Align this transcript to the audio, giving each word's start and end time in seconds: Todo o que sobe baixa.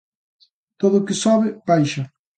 Todo 0.79 0.95
o 0.97 1.05
que 1.05 1.15
sobe 1.23 1.47
baixa. 1.69 2.03